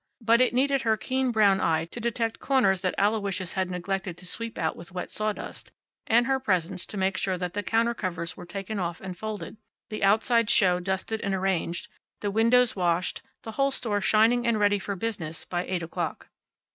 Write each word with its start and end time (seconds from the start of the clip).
But 0.19 0.41
it 0.41 0.55
needed 0.55 0.81
her 0.81 0.97
keen 0.97 1.29
brown 1.31 1.61
eye 1.61 1.85
to 1.85 1.99
detect 1.99 2.39
corners 2.39 2.81
that 2.81 2.95
Aloysius 2.97 3.53
had 3.53 3.69
neglected 3.69 4.17
to 4.17 4.25
sweep 4.25 4.57
out 4.57 4.75
with 4.75 4.91
wet 4.91 5.11
sawdust, 5.11 5.71
and 6.07 6.25
her 6.25 6.39
presence 6.39 6.87
to 6.87 6.97
make 6.97 7.17
sure 7.17 7.37
that 7.37 7.53
the 7.53 7.61
counter 7.61 7.93
covers 7.93 8.35
were 8.35 8.47
taken 8.47 8.79
off 8.79 8.99
and 8.99 9.15
folded, 9.15 9.57
the 9.91 10.03
outside 10.03 10.49
show 10.49 10.79
dusted 10.79 11.21
and 11.21 11.35
arranged, 11.35 11.87
the 12.21 12.31
windows 12.31 12.75
washed, 12.75 13.21
the 13.43 13.51
whole 13.51 13.69
store 13.69 14.01
shining 14.01 14.47
and 14.47 14.59
ready 14.59 14.79
for 14.79 14.95
business 14.95 15.45
by 15.45 15.67
eight 15.67 15.83
o'clock. 15.83 16.29